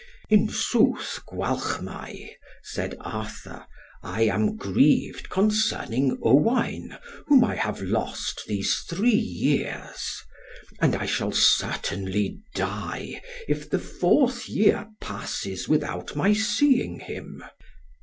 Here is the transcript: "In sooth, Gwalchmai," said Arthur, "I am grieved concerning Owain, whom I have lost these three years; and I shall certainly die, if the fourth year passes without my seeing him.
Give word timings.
"In 0.31 0.49
sooth, 0.49 1.19
Gwalchmai," 1.27 2.31
said 2.63 2.95
Arthur, 3.01 3.67
"I 4.01 4.23
am 4.23 4.55
grieved 4.55 5.29
concerning 5.29 6.17
Owain, 6.23 6.97
whom 7.27 7.43
I 7.43 7.53
have 7.53 7.83
lost 7.83 8.45
these 8.47 8.77
three 8.89 9.11
years; 9.11 10.23
and 10.79 10.95
I 10.95 11.05
shall 11.05 11.31
certainly 11.31 12.39
die, 12.55 13.21
if 13.47 13.69
the 13.69 13.77
fourth 13.77 14.49
year 14.49 14.87
passes 15.01 15.69
without 15.69 16.15
my 16.15 16.33
seeing 16.33 17.01
him. 17.01 17.43